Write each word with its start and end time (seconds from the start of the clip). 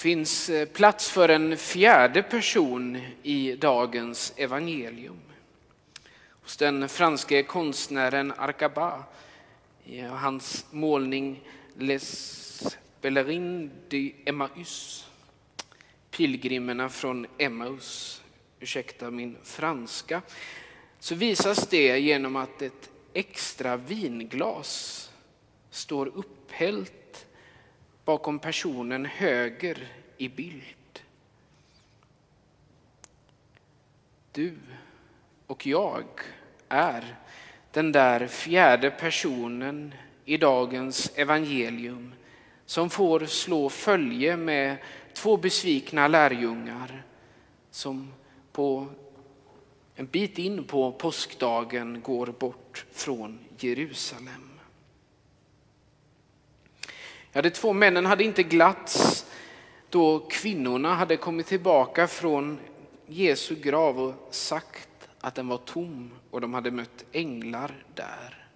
finns 0.00 0.50
eh, 0.50 0.68
plats 0.68 1.10
för 1.10 1.28
en 1.28 1.56
fjärde 1.56 2.22
person 2.22 2.98
i 3.22 3.56
dagens 3.56 4.32
evangelium. 4.36 5.20
Hos 6.42 6.56
den 6.56 6.88
franske 6.88 7.42
konstnären 7.42 8.32
Arcaba 8.36 9.04
i 9.84 10.00
hans 10.00 10.66
målning 10.70 11.40
Les 11.78 12.76
Bellerines 13.00 13.72
de 13.88 14.14
Emmaus, 14.24 15.06
pilgrimerna 16.10 16.88
från 16.88 17.26
Emmaus, 17.38 18.22
ursäkta 18.60 19.10
min 19.10 19.36
franska, 19.44 20.22
så 20.98 21.14
visas 21.14 21.66
det 21.66 21.98
genom 21.98 22.36
att 22.36 22.62
ett 22.62 22.90
extra 23.12 23.76
vinglas 23.76 25.10
står 25.70 26.06
upphällt 26.06 26.99
bakom 28.10 28.38
personen 28.38 29.04
höger 29.06 29.88
i 30.16 30.28
bild. 30.28 31.00
Du 34.32 34.54
och 35.46 35.66
jag 35.66 36.04
är 36.68 37.16
den 37.72 37.92
där 37.92 38.26
fjärde 38.26 38.90
personen 38.90 39.94
i 40.24 40.36
dagens 40.36 41.12
evangelium 41.14 42.14
som 42.66 42.90
får 42.90 43.26
slå 43.26 43.68
följe 43.68 44.36
med 44.36 44.76
två 45.14 45.36
besvikna 45.36 46.08
lärjungar 46.08 47.02
som 47.70 48.12
på 48.52 48.86
en 49.94 50.06
bit 50.06 50.38
in 50.38 50.64
på 50.64 50.92
påskdagen 50.92 52.00
går 52.00 52.26
bort 52.26 52.84
från 52.92 53.38
Jerusalem. 53.58 54.59
Ja, 57.32 57.42
de 57.42 57.50
två 57.50 57.72
männen 57.72 58.06
hade 58.06 58.24
inte 58.24 58.42
glatts 58.42 59.26
då 59.90 60.18
kvinnorna 60.18 60.94
hade 60.94 61.16
kommit 61.16 61.46
tillbaka 61.46 62.06
från 62.06 62.58
Jesu 63.06 63.54
grav 63.54 64.00
och 64.00 64.14
sagt 64.30 65.08
att 65.20 65.34
den 65.34 65.48
var 65.48 65.56
tom 65.58 66.10
och 66.30 66.40
de 66.40 66.54
hade 66.54 66.70
mött 66.70 67.04
änglar 67.12 67.84
där. 67.94 68.46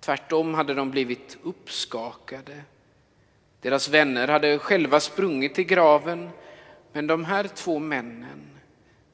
Tvärtom 0.00 0.54
hade 0.54 0.74
de 0.74 0.90
blivit 0.90 1.38
uppskakade. 1.42 2.62
Deras 3.60 3.88
vänner 3.88 4.28
hade 4.28 4.58
själva 4.58 5.00
sprungit 5.00 5.54
till 5.54 5.64
graven, 5.64 6.30
men 6.92 7.06
de 7.06 7.24
här 7.24 7.48
två 7.48 7.78
männen 7.78 8.50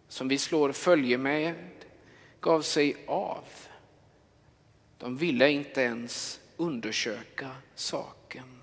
som 0.08 0.28
vi 0.28 0.38
slår 0.38 0.72
följe 0.72 1.18
med 1.18 1.54
gav 2.40 2.62
sig 2.62 2.96
av. 3.06 3.44
De 4.98 5.16
ville 5.16 5.50
inte 5.50 5.80
ens 5.80 6.40
undersöka 6.56 7.50
saken. 7.74 8.57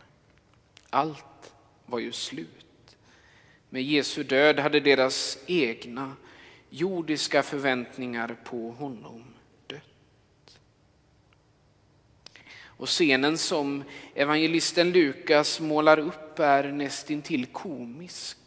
Allt 0.95 1.53
var 1.85 1.99
ju 1.99 2.11
slut. 2.11 2.95
Med 3.69 3.83
Jesu 3.83 4.23
död 4.23 4.59
hade 4.59 4.79
deras 4.79 5.37
egna 5.45 6.15
jordiska 6.69 7.43
förväntningar 7.43 8.37
på 8.43 8.71
honom 8.71 9.23
dött. 9.67 10.59
Och 12.63 12.87
scenen 12.87 13.37
som 13.37 13.83
evangelisten 14.13 14.91
Lukas 14.91 15.59
målar 15.59 15.99
upp 15.99 16.39
är 16.39 16.71
nästintill 16.71 17.45
komisk. 17.45 18.37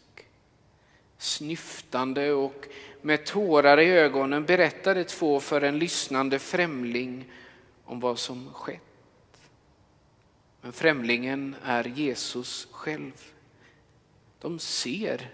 Snyftande 1.17 2.31
och 2.33 2.65
med 3.01 3.25
tårar 3.25 3.79
i 3.79 3.89
ögonen 3.89 4.45
berättade 4.45 5.03
två 5.03 5.39
för 5.39 5.61
en 5.61 5.79
lyssnande 5.79 6.39
främling 6.39 7.31
om 7.85 7.99
vad 7.99 8.19
som 8.19 8.53
skett. 8.53 8.88
Men 10.61 10.73
främlingen 10.73 11.55
är 11.63 11.83
Jesus 11.83 12.67
själv. 12.71 13.31
De 14.39 14.59
ser 14.59 15.29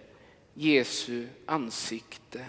Jesu 0.53 1.27
ansikte 1.45 2.45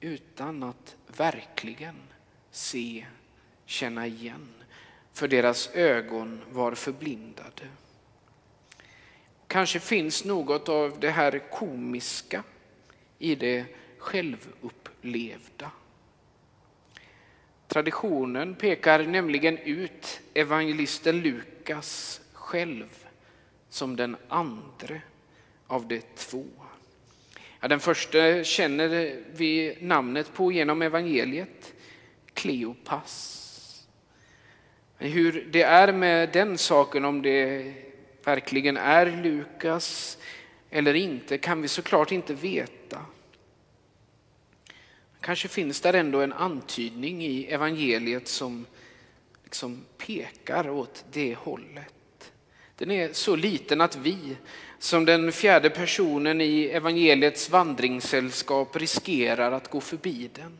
utan 0.00 0.62
att 0.62 0.96
verkligen 1.06 1.96
se, 2.50 3.06
känna 3.66 4.06
igen, 4.06 4.48
för 5.12 5.28
deras 5.28 5.70
ögon 5.74 6.40
var 6.52 6.74
förblindade. 6.74 7.68
Kanske 9.46 9.80
finns 9.80 10.24
något 10.24 10.68
av 10.68 11.00
det 11.00 11.10
här 11.10 11.50
komiska 11.50 12.42
i 13.18 13.34
det 13.34 13.66
självupplevda. 13.98 15.70
Traditionen 17.74 18.54
pekar 18.54 19.02
nämligen 19.02 19.58
ut 19.58 20.20
evangelisten 20.34 21.20
Lukas 21.20 22.20
själv 22.32 23.06
som 23.68 23.96
den 23.96 24.16
andre 24.28 25.00
av 25.66 25.88
de 25.88 26.00
två. 26.16 26.44
Ja, 27.60 27.68
den 27.68 27.80
första 27.80 28.44
känner 28.44 29.16
vi 29.32 29.78
namnet 29.80 30.34
på 30.34 30.52
genom 30.52 30.82
evangeliet, 30.82 31.74
Kleopas. 32.34 33.86
Hur 34.98 35.48
det 35.50 35.62
är 35.62 35.92
med 35.92 36.32
den 36.32 36.58
saken, 36.58 37.04
om 37.04 37.22
det 37.22 37.72
verkligen 38.24 38.76
är 38.76 39.22
Lukas 39.22 40.18
eller 40.70 40.94
inte, 40.94 41.38
kan 41.38 41.62
vi 41.62 41.68
såklart 41.68 42.12
inte 42.12 42.34
veta. 42.34 42.98
Kanske 45.24 45.48
finns 45.48 45.80
där 45.80 45.92
ändå 45.94 46.20
en 46.20 46.32
antydning 46.32 47.24
i 47.24 47.44
evangeliet 47.44 48.28
som 48.28 48.66
liksom 49.44 49.84
pekar 49.98 50.68
åt 50.68 51.04
det 51.12 51.34
hållet. 51.34 52.32
Den 52.76 52.90
är 52.90 53.12
så 53.12 53.36
liten 53.36 53.80
att 53.80 53.96
vi 53.96 54.36
som 54.78 55.04
den 55.04 55.32
fjärde 55.32 55.70
personen 55.70 56.40
i 56.40 56.64
evangeliets 56.64 57.50
vandringssällskap 57.50 58.76
riskerar 58.76 59.52
att 59.52 59.70
gå 59.70 59.80
förbi 59.80 60.30
den. 60.34 60.58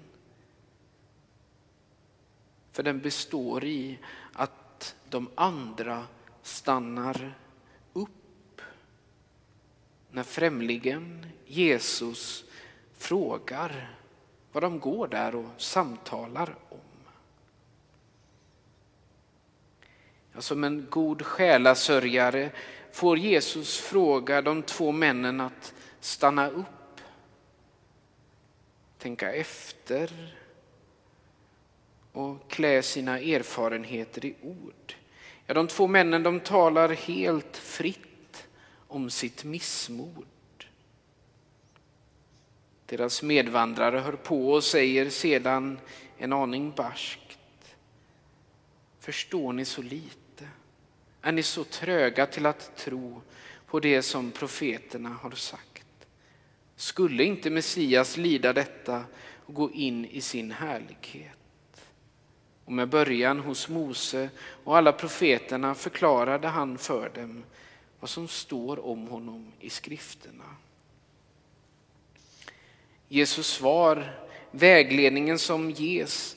För 2.72 2.82
den 2.82 3.00
består 3.00 3.64
i 3.64 3.98
att 4.32 4.94
de 5.08 5.30
andra 5.34 6.06
stannar 6.42 7.38
upp 7.92 8.60
när 10.10 10.22
främlingen 10.22 11.26
Jesus 11.46 12.44
frågar 12.98 13.98
vad 14.54 14.62
de 14.62 14.80
går 14.80 15.08
där 15.08 15.34
och 15.34 15.50
samtalar 15.56 16.56
om. 16.68 16.78
Ja, 20.32 20.40
som 20.40 20.64
en 20.64 20.86
god 20.90 21.22
själasörjare 21.22 22.50
får 22.92 23.18
Jesus 23.18 23.78
fråga 23.78 24.42
de 24.42 24.62
två 24.62 24.92
männen 24.92 25.40
att 25.40 25.74
stanna 26.00 26.48
upp, 26.48 27.00
tänka 28.98 29.32
efter 29.32 30.34
och 32.12 32.50
klä 32.50 32.82
sina 32.82 33.18
erfarenheter 33.18 34.24
i 34.24 34.34
ord. 34.42 34.94
Ja, 35.46 35.54
de 35.54 35.66
två 35.66 35.86
männen 35.86 36.22
de 36.22 36.40
talar 36.40 36.88
helt 36.88 37.56
fritt 37.56 38.46
om 38.88 39.10
sitt 39.10 39.44
missmod. 39.44 40.26
Deras 42.86 43.22
medvandrare 43.22 43.98
hör 43.98 44.12
på 44.12 44.52
och 44.52 44.64
säger 44.64 45.10
sedan 45.10 45.78
en 46.18 46.32
aning 46.32 46.72
barskt. 46.76 47.38
Förstår 48.98 49.52
ni 49.52 49.64
så 49.64 49.82
lite? 49.82 50.24
är 51.24 51.32
ni 51.32 51.42
så 51.42 51.64
tröga 51.64 52.26
till 52.26 52.46
att 52.46 52.76
tro 52.76 53.22
på 53.66 53.80
det 53.80 54.02
som 54.02 54.30
profeterna 54.30 55.08
har 55.08 55.30
sagt? 55.30 56.06
Skulle 56.76 57.24
inte 57.24 57.50
Messias 57.50 58.16
lida 58.16 58.52
detta 58.52 59.04
och 59.46 59.54
gå 59.54 59.70
in 59.70 60.04
i 60.04 60.20
sin 60.20 60.50
härlighet? 60.50 61.86
Och 62.64 62.72
med 62.72 62.88
början 62.88 63.40
hos 63.40 63.68
Mose 63.68 64.28
och 64.64 64.76
alla 64.76 64.92
profeterna 64.92 65.74
förklarade 65.74 66.48
han 66.48 66.78
för 66.78 67.10
dem 67.14 67.44
vad 68.00 68.10
som 68.10 68.28
står 68.28 68.86
om 68.86 69.06
honom 69.06 69.52
i 69.60 69.70
skrifterna. 69.70 70.56
Jesus 73.08 73.46
svar, 73.46 74.20
vägledningen 74.50 75.38
som 75.38 75.70
ges, 75.70 76.36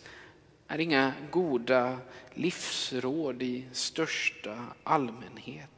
är 0.68 0.80
inga 0.80 1.14
goda 1.32 1.98
livsråd 2.34 3.42
i 3.42 3.66
största 3.72 4.66
allmänhet. 4.84 5.70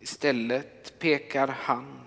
Istället 0.00 0.98
pekar 0.98 1.48
han, 1.48 2.00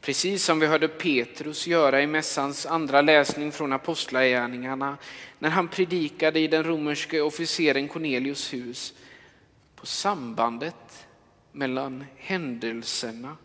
precis 0.00 0.44
som 0.44 0.60
vi 0.60 0.66
hörde 0.66 0.88
Petrus 0.88 1.66
göra 1.66 2.02
i 2.02 2.06
mässans 2.06 2.66
andra 2.66 3.00
läsning 3.00 3.52
från 3.52 3.72
Apostlagärningarna, 3.72 4.98
när 5.38 5.50
han 5.50 5.68
predikade 5.68 6.40
i 6.40 6.48
den 6.48 6.64
romerske 6.64 7.20
officeren 7.20 7.88
Cornelius 7.88 8.52
hus, 8.52 8.94
på 9.76 9.86
sambandet 9.86 11.06
mellan 11.52 12.04
händelserna 12.16 13.36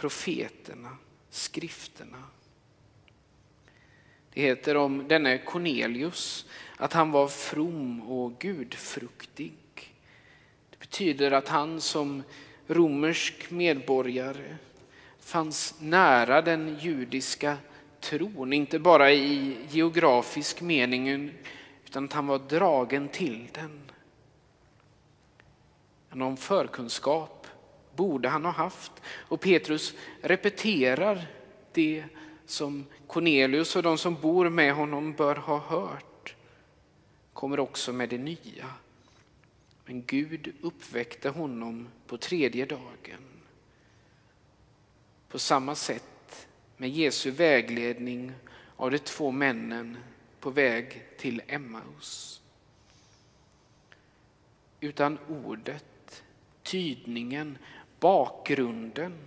profeterna, 0.00 0.96
skrifterna. 1.30 2.22
Det 4.32 4.42
heter 4.42 4.76
om 4.76 5.08
denne 5.08 5.38
Cornelius 5.38 6.46
att 6.76 6.92
han 6.92 7.10
var 7.10 7.28
from 7.28 8.00
och 8.00 8.38
gudfruktig. 8.38 9.52
Det 10.70 10.78
betyder 10.78 11.30
att 11.30 11.48
han 11.48 11.80
som 11.80 12.22
romersk 12.66 13.50
medborgare 13.50 14.56
fanns 15.18 15.74
nära 15.80 16.42
den 16.42 16.78
judiska 16.78 17.56
tron, 18.00 18.52
inte 18.52 18.78
bara 18.78 19.12
i 19.12 19.56
geografisk 19.68 20.60
mening 20.60 21.32
utan 21.84 22.04
att 22.04 22.12
han 22.12 22.26
var 22.26 22.38
dragen 22.38 23.08
till 23.08 23.48
den. 23.52 23.80
Någon 26.10 26.36
förkunskap 26.36 27.39
borde 28.00 28.28
han 28.28 28.44
ha 28.44 28.52
haft 28.52 28.92
och 29.04 29.40
Petrus 29.40 29.94
repeterar 30.20 31.26
det 31.72 32.04
som 32.46 32.86
Cornelius 33.06 33.76
och 33.76 33.82
de 33.82 33.98
som 33.98 34.14
bor 34.14 34.48
med 34.48 34.74
honom 34.74 35.12
bör 35.12 35.36
ha 35.36 35.58
hört. 35.58 36.34
Kommer 37.32 37.60
också 37.60 37.92
med 37.92 38.08
det 38.08 38.18
nya. 38.18 38.66
Men 39.84 40.04
Gud 40.06 40.52
uppväckte 40.60 41.28
honom 41.28 41.88
på 42.06 42.16
tredje 42.16 42.66
dagen. 42.66 43.24
På 45.28 45.38
samma 45.38 45.74
sätt 45.74 46.48
med 46.76 46.90
Jesu 46.90 47.30
vägledning 47.30 48.32
av 48.76 48.90
de 48.90 48.98
två 48.98 49.30
männen 49.30 49.96
på 50.40 50.50
väg 50.50 51.02
till 51.18 51.42
Emmaus. 51.46 52.40
Utan 54.80 55.18
ordet, 55.28 55.84
tydningen, 56.62 57.58
bakgrunden 58.00 59.18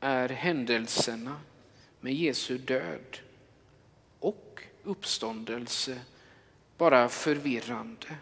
är 0.00 0.28
händelserna 0.28 1.40
med 2.00 2.14
Jesu 2.14 2.58
död 2.58 3.18
och 4.18 4.62
uppståndelse 4.82 6.00
bara 6.78 7.08
förvirrande 7.08 8.16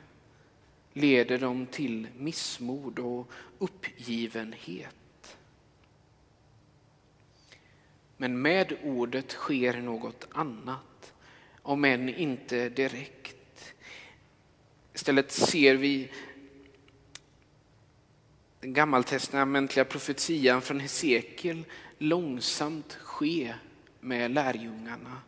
leder 0.92 1.38
dem 1.38 1.66
till 1.66 2.06
missmod 2.16 2.98
och 2.98 3.30
uppgivenhet. 3.58 5.36
Men 8.16 8.42
med 8.42 8.76
ordet 8.82 9.30
sker 9.30 9.80
något 9.80 10.26
annat, 10.32 11.12
om 11.62 11.84
än 11.84 12.08
inte 12.08 12.68
direkt. 12.68 13.74
Istället 14.94 15.32
ser 15.32 15.74
vi 15.74 16.10
den 18.60 18.72
gammaltestamentliga 18.72 19.84
profetian 19.84 20.62
från 20.62 20.80
Hesekiel 20.80 21.64
långsamt 21.98 22.94
ske 22.94 23.54
med 24.00 24.30
lärjungarna. 24.30 25.22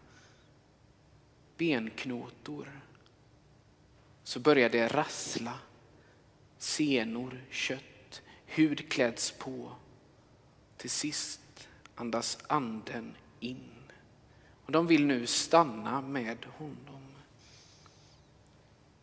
Benknotor. 1.57 2.81
Så 4.25 4.41
börjar 4.41 4.71
det 4.71 4.89
rassla. 4.89 5.59
Senor, 6.59 7.45
kött, 7.51 8.23
hud 8.47 8.89
kläds 8.89 9.31
på. 9.31 9.73
Till 10.77 10.91
sist 10.91 11.69
andas 11.95 12.39
anden 12.47 13.17
in. 13.41 13.71
Och 14.67 14.73
de 14.73 14.87
vill 14.87 15.07
nu 15.07 15.27
stanna 15.27 16.01
med 16.01 16.47
honom. 16.59 17.03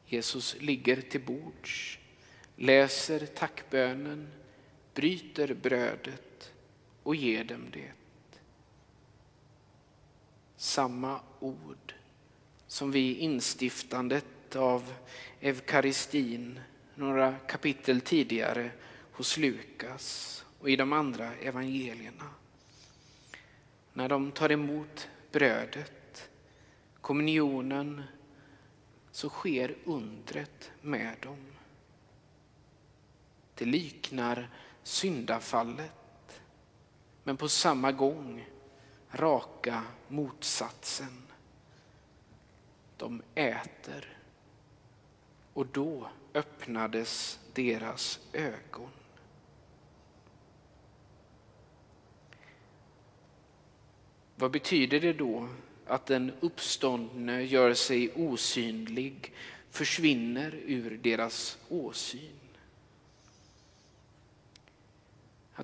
Jesus 0.05 0.55
ligger 0.59 1.01
till 1.01 1.21
bords, 1.21 1.99
läser 2.59 3.25
tackbönen, 3.25 4.27
bryter 4.93 5.53
brödet 5.53 6.51
och 7.03 7.15
ger 7.15 7.43
dem 7.43 7.65
det. 7.73 7.91
Samma 10.55 11.19
ord 11.39 11.93
som 12.67 12.91
vid 12.91 13.17
instiftandet 13.17 14.55
av 14.55 14.93
eukaristin 15.39 16.59
några 16.95 17.35
kapitel 17.47 18.01
tidigare 18.01 18.71
hos 19.11 19.37
Lukas 19.37 20.45
och 20.59 20.69
i 20.69 20.75
de 20.75 20.93
andra 20.93 21.33
evangelierna 21.35 22.29
när 23.93 24.09
de 24.09 24.31
tar 24.31 24.51
emot 24.51 25.09
brödet, 25.31 26.29
kommunionen, 27.01 28.03
så 29.11 29.29
sker 29.29 29.75
undret 29.85 30.71
med 30.81 31.15
dem. 31.21 31.58
Det 33.59 33.65
liknar 33.65 34.49
syndafallet, 34.83 36.41
men 37.23 37.37
på 37.37 37.49
samma 37.49 37.91
gång 37.91 38.47
raka 39.11 39.83
motsatsen. 40.07 41.23
De 42.97 43.21
äter 43.35 44.17
och 45.53 45.67
då 45.67 46.09
öppnades 46.33 47.39
deras 47.53 48.19
ögon. 48.33 48.89
Vad 54.35 54.51
betyder 54.51 54.99
det 54.99 55.13
då 55.13 55.49
att 55.87 56.05
den 56.05 56.31
uppståndne 56.39 57.41
gör 57.43 57.73
sig 57.73 58.11
osynlig, 58.15 59.33
försvinner 59.69 60.55
ur 60.65 60.97
deras 60.97 61.57
åsyn? 61.69 62.48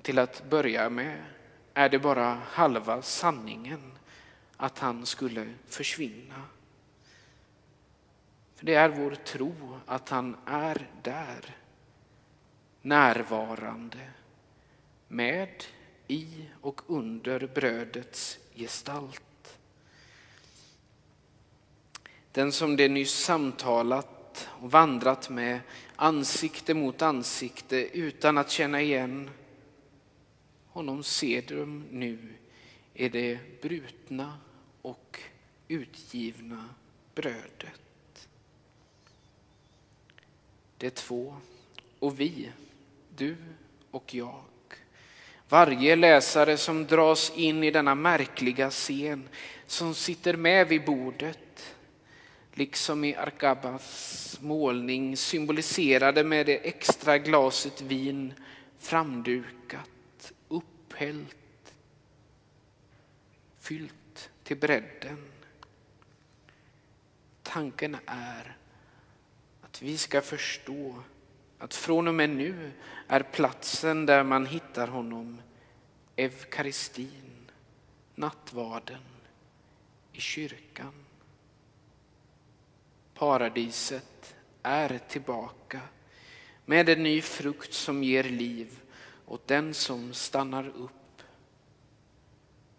Till 0.02 0.18
att 0.18 0.50
börja 0.50 0.90
med 0.90 1.24
är 1.74 1.88
det 1.88 1.98
bara 1.98 2.34
halva 2.34 3.02
sanningen 3.02 3.92
att 4.56 4.78
han 4.78 5.06
skulle 5.06 5.54
försvinna. 5.66 6.42
För 8.54 8.66
det 8.66 8.74
är 8.74 8.88
vår 8.88 9.14
tro 9.14 9.80
att 9.86 10.08
han 10.08 10.36
är 10.46 10.90
där, 11.02 11.56
närvarande, 12.82 14.10
med, 15.08 15.64
i 16.08 16.44
och 16.60 16.80
under 16.86 17.46
brödets 17.54 18.38
gestalt. 18.54 19.58
Den 22.32 22.52
som 22.52 22.76
det 22.76 22.88
nyss 22.88 23.24
samtalat 23.24 24.48
och 24.60 24.70
vandrat 24.70 25.30
med 25.30 25.60
ansikte 25.96 26.74
mot 26.74 27.02
ansikte 27.02 27.98
utan 27.98 28.38
att 28.38 28.50
känna 28.50 28.80
igen 28.80 29.30
honom 30.76 31.02
ser 31.02 31.42
de 31.42 31.84
nu 31.90 32.18
i 32.94 33.08
det 33.08 33.38
brutna 33.62 34.38
och 34.82 35.20
utgivna 35.68 36.68
brödet. 37.14 38.28
Det 40.78 40.86
är 40.86 40.90
två 40.90 41.36
och 41.98 42.20
vi, 42.20 42.50
du 43.16 43.36
och 43.90 44.14
jag. 44.14 44.42
Varje 45.48 45.96
läsare 45.96 46.56
som 46.56 46.86
dras 46.86 47.32
in 47.36 47.64
i 47.64 47.70
denna 47.70 47.94
märkliga 47.94 48.70
scen, 48.70 49.28
som 49.66 49.94
sitter 49.94 50.36
med 50.36 50.68
vid 50.68 50.84
bordet, 50.84 51.74
liksom 52.54 53.04
i 53.04 53.14
Arkabas 53.14 54.38
målning 54.40 55.16
symboliserade 55.16 56.24
med 56.24 56.46
det 56.46 56.68
extra 56.68 57.18
glaset 57.18 57.80
vin 57.80 58.34
framdukat, 58.78 59.90
upphällt, 60.96 61.74
fyllt 63.58 64.30
till 64.42 64.56
bredden. 64.56 65.32
Tanken 67.42 67.96
är 68.06 68.56
att 69.62 69.82
vi 69.82 69.98
ska 69.98 70.20
förstå 70.20 71.02
att 71.58 71.74
från 71.74 72.08
och 72.08 72.14
med 72.14 72.30
nu 72.30 72.72
är 73.08 73.22
platsen 73.22 74.06
där 74.06 74.22
man 74.24 74.46
hittar 74.46 74.88
honom 74.88 75.42
eukaristin, 76.16 77.50
nattvarden, 78.14 79.02
i 80.12 80.20
kyrkan. 80.20 80.92
Paradiset 83.14 84.34
är 84.62 84.98
tillbaka 85.08 85.80
med 86.64 86.88
en 86.88 87.02
ny 87.02 87.22
frukt 87.22 87.72
som 87.72 88.02
ger 88.02 88.24
liv 88.24 88.80
åt 89.26 89.46
den 89.46 89.74
som 89.74 90.14
stannar 90.14 90.68
upp, 90.68 91.22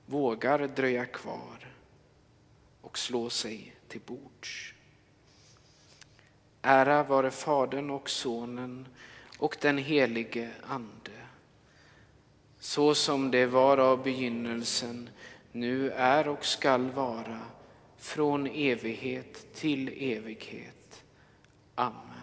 vågar 0.05 0.67
dröja 0.67 1.05
kvar 1.05 1.73
och 2.81 2.97
slå 2.97 3.29
sig 3.29 3.75
till 3.87 4.01
bords. 4.05 4.73
Ära 6.61 7.03
vare 7.03 7.31
Fadern 7.31 7.89
och 7.89 8.09
Sonen 8.09 8.87
och 9.37 9.57
den 9.61 9.77
helige 9.77 10.51
Ande. 10.63 11.11
Så 12.59 12.95
som 12.95 13.31
det 13.31 13.45
var 13.45 13.77
av 13.77 14.03
begynnelsen, 14.03 15.09
nu 15.51 15.91
är 15.91 16.27
och 16.27 16.45
skall 16.45 16.91
vara, 16.91 17.39
från 17.97 18.47
evighet 18.47 19.53
till 19.53 19.87
evighet. 19.87 21.03
Amen. 21.75 22.16